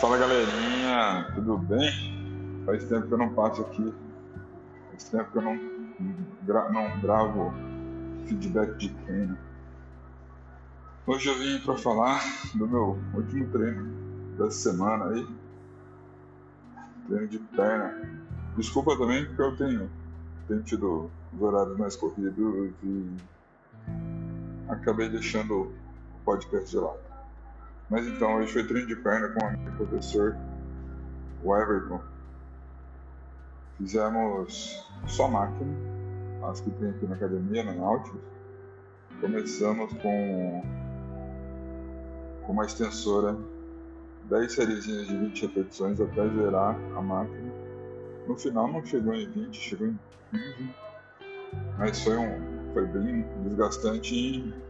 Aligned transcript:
Fala 0.00 0.16
galerinha, 0.16 1.30
tudo 1.34 1.58
bem? 1.58 2.64
Faz 2.64 2.88
tempo 2.88 3.06
que 3.06 3.12
eu 3.12 3.18
não 3.18 3.34
passo 3.34 3.60
aqui, 3.60 3.92
faz 4.88 5.04
tempo 5.10 5.30
que 5.30 5.36
eu 5.36 5.42
não, 5.42 5.60
gra 6.40 6.70
não 6.70 6.98
gravo 7.00 7.52
feedback 8.24 8.78
de 8.78 8.88
treino. 8.88 9.36
Hoje 11.06 11.28
eu 11.28 11.38
vim 11.38 11.60
para 11.60 11.76
falar 11.76 12.22
do 12.54 12.66
meu 12.66 12.98
último 13.12 13.46
treino 13.50 13.92
dessa 14.38 14.70
semana 14.70 15.04
aí, 15.10 15.28
treino 17.06 17.28
de 17.28 17.38
perna. 17.38 18.22
Desculpa 18.56 18.96
também 18.96 19.26
porque 19.26 19.42
eu 19.42 19.56
tenho, 19.58 19.90
tenho 20.48 20.62
tido 20.62 21.10
os 21.34 21.42
horários 21.42 21.76
mais 21.76 21.94
corridos 21.94 22.72
e 22.82 23.06
acabei 24.66 25.10
deixando 25.10 25.60
o 25.60 25.72
podcast 26.24 26.70
de 26.70 26.78
lado. 26.78 27.09
Mas 27.90 28.06
então, 28.06 28.36
hoje 28.36 28.52
foi 28.52 28.64
treino 28.64 28.86
de 28.86 28.94
perna 28.94 29.28
com 29.30 29.44
o 29.44 29.58
meu 29.58 29.72
professor, 29.72 30.36
o 31.42 31.56
Everton. 31.56 32.00
Fizemos 33.78 34.86
só 35.08 35.26
máquina, 35.26 35.74
as 36.44 36.60
que 36.60 36.70
tem 36.70 36.90
aqui 36.90 37.06
na 37.06 37.16
academia, 37.16 37.64
na 37.64 37.72
Nautilus. 37.72 38.22
Começamos 39.20 39.92
com, 39.94 40.62
com 42.46 42.52
uma 42.52 42.64
extensora, 42.64 43.36
10 44.28 44.52
sériezinhas 44.52 45.08
de 45.08 45.16
20 45.16 45.46
repetições 45.46 46.00
até 46.00 46.28
zerar 46.28 46.78
a 46.96 47.02
máquina. 47.02 47.52
No 48.28 48.36
final 48.36 48.68
não 48.68 48.84
chegou 48.84 49.14
em 49.14 49.28
20, 49.28 49.56
chegou 49.56 49.88
em 49.88 49.98
15. 50.30 50.74
Mas 51.76 52.04
foi, 52.04 52.16
um, 52.16 52.72
foi 52.72 52.86
bem 52.86 53.26
desgastante 53.42 54.14
e 54.14 54.69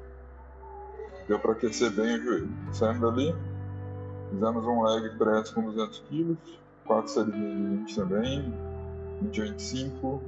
deu 1.30 1.38
para 1.38 1.52
aquecer 1.52 1.92
bem 1.92 2.16
o 2.16 2.22
joelho. 2.24 2.48
Saímos 2.72 3.00
dali, 3.00 3.32
fizemos 4.30 4.64
um 4.64 4.82
leg 4.82 5.16
press 5.16 5.50
com 5.50 5.62
200 5.62 6.00
kg, 6.10 6.36
4 6.84 7.08
séries 7.08 7.32
de 7.32 7.40
20 7.40 7.94
também, 7.94 8.54
20 9.22 9.40
25, 9.42 10.22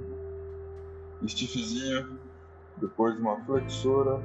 stiffzinho, 1.26 2.20
depois 2.76 3.18
uma 3.18 3.36
flexora 3.44 4.22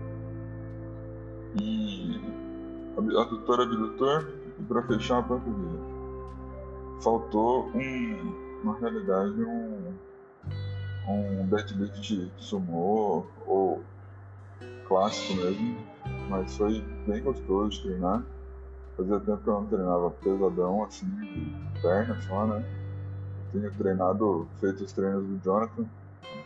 e 1.60 2.22
adutor 2.96 3.62
abdutor 3.62 4.32
e 4.60 4.64
para 4.64 4.84
fechar 4.84 5.18
a 5.18 5.24
panturrilha. 5.24 5.80
Faltou 7.02 7.72
um, 7.74 8.62
na 8.64 8.78
realidade 8.78 9.44
um 9.44 9.94
um 11.10 11.48
deadlift 11.48 12.32
sumô 12.38 13.26
ou 13.48 13.82
clássico 14.88 15.42
mesmo, 15.42 15.78
mas 16.30 16.56
foi 16.58 16.84
bem 17.06 17.22
gostoso 17.22 17.70
de 17.70 17.84
treinar. 17.84 18.24
Fazia 18.96 19.20
tempo 19.20 19.38
que 19.44 19.50
eu 19.50 19.54
não 19.54 19.66
treinava 19.68 20.10
pesadão 20.10 20.84
assim, 20.84 21.06
de 21.06 21.82
perna 21.82 22.20
só, 22.22 22.48
né? 22.48 22.66
Tenho 23.52 23.72
treinado, 23.76 24.48
feito 24.60 24.84
os 24.84 24.92
treinos 24.92 25.24
do 25.24 25.40
Jonathan, 25.44 25.86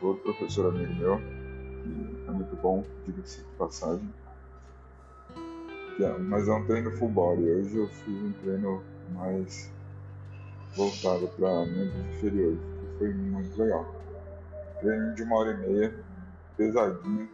um 0.02 0.06
outro 0.06 0.24
professor 0.24 0.68
amigo 0.68 0.94
meu, 0.96 1.18
que 1.18 2.26
é 2.28 2.32
muito 2.32 2.56
bom, 2.58 2.84
diga-se 3.06 3.40
de 3.40 3.48
passagem. 3.58 4.08
É, 6.00 6.18
mas 6.18 6.48
é 6.48 6.54
um 6.54 6.66
treino 6.66 6.92
full 6.98 7.10
body. 7.10 7.44
Hoje 7.44 7.78
eu 7.78 7.88
fiz 7.88 8.24
um 8.24 8.34
treino 8.42 8.82
mais 9.14 9.72
voltado 10.76 11.28
para 11.30 11.66
membros 11.66 12.06
inferiores, 12.16 12.60
que 12.60 12.98
foi 12.98 13.14
muito 13.14 13.62
legal. 13.62 13.96
Treino 14.80 15.16
de 15.16 15.24
uma 15.24 15.38
hora 15.38 15.52
e 15.52 15.58
meia, 15.58 15.94
pesadinho, 16.58 17.30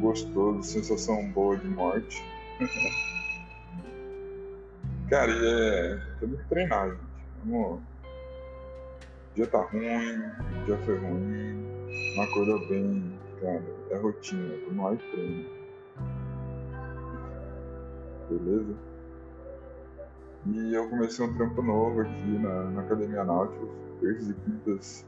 gostoso, 0.00 0.62
sensação 0.62 1.30
boa 1.30 1.56
de 1.56 1.68
morte. 1.68 2.22
Cara, 5.08 5.30
e 5.30 5.46
é. 5.46 6.00
Temos 6.18 6.40
que 6.40 6.48
treinar, 6.48 6.90
gente. 6.90 7.00
Vamos. 7.44 7.80
O 7.80 9.34
dia 9.36 9.46
tá 9.46 9.60
ruim, 9.60 9.82
o 9.82 10.64
dia 10.64 10.78
foi 10.78 10.98
ruim, 10.98 11.64
não 12.16 12.24
acordou 12.24 12.68
bem, 12.68 13.16
cara. 13.40 13.62
É 13.90 13.96
rotina, 13.98 14.54
vamos 14.66 14.84
lá 14.84 14.94
e 14.94 14.96
treino. 14.96 15.46
Beleza? 18.30 18.74
E 20.46 20.74
eu 20.74 20.88
comecei 20.88 21.24
um 21.24 21.34
trampo 21.34 21.62
novo 21.62 22.00
aqui 22.00 22.38
na, 22.38 22.64
na 22.70 22.80
Academia 22.80 23.24
Nautilus, 23.24 23.70
terças 24.00 24.30
e 24.30 24.34
quintas, 24.34 25.06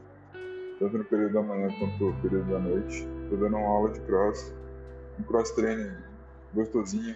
tanto 0.79 0.97
no 0.97 1.03
período 1.05 1.33
da 1.33 1.41
manhã 1.41 1.67
quanto 1.79 2.05
no 2.05 2.21
período 2.21 2.51
da 2.51 2.59
noite. 2.59 3.07
Tô 3.29 3.35
dando 3.35 3.57
uma 3.57 3.67
aula 3.67 3.91
de 3.91 3.99
cross 4.01 4.53
um 5.19 5.23
cross 5.23 5.51
training 5.51 5.91
gostosinho. 6.53 7.15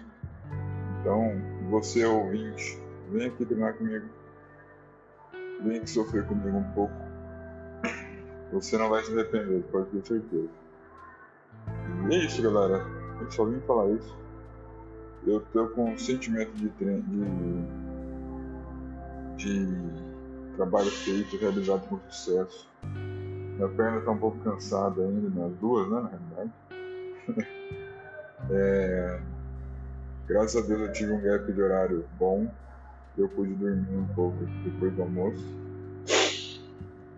Então, 1.00 1.32
você 1.70 2.04
ouvinte, 2.04 2.80
vem 3.10 3.26
aqui 3.26 3.44
treinar 3.44 3.74
comigo. 3.74 4.06
Vem 5.62 5.78
aqui 5.78 5.90
sofrer 5.90 6.26
comigo 6.26 6.56
um 6.56 6.72
pouco. 6.72 6.94
Você 8.52 8.78
não 8.78 8.88
vai 8.88 9.02
se 9.02 9.12
arrepender, 9.12 9.62
pode 9.72 9.90
ter 9.90 10.06
certeza. 10.06 10.48
E 12.08 12.14
é 12.14 12.18
isso, 12.24 12.42
galera. 12.42 12.84
Eu 13.20 13.30
só 13.30 13.44
vim 13.44 13.60
falar 13.60 13.90
isso. 13.90 14.16
Eu 15.26 15.40
tô 15.52 15.68
com 15.68 15.92
um 15.92 15.98
sentimento 15.98 16.52
de, 16.52 16.68
de, 16.68 17.02
de 19.36 20.54
trabalho 20.56 20.90
feito, 20.90 21.36
realizado 21.38 21.88
com 21.88 21.98
sucesso. 22.10 22.68
Minha 22.82 23.68
perna 23.68 24.00
tá 24.02 24.10
um 24.10 24.18
pouco 24.18 24.38
cansada 24.40 25.02
ainda, 25.02 25.30
nas 25.40 25.56
duas, 25.58 25.88
né, 25.88 26.00
na 26.00 26.08
realidade. 26.08 26.52
É, 28.50 29.20
graças 30.26 30.62
a 30.62 30.66
Deus 30.66 30.80
eu 30.80 30.92
tive 30.92 31.12
um 31.12 31.20
gap 31.20 31.52
de 31.52 31.60
horário 31.60 32.04
bom. 32.18 32.46
Eu 33.16 33.28
pude 33.28 33.54
dormir 33.54 33.96
um 33.96 34.06
pouco 34.14 34.36
depois 34.64 34.92
do 34.94 35.02
almoço. 35.02 35.44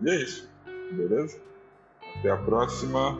E 0.01 0.09
é 0.09 0.15
isso, 0.15 0.47
beleza? 0.91 1.39
Até 2.19 2.29
a 2.29 2.37
próxima. 2.37 3.17